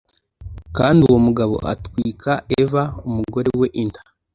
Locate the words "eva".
2.61-2.83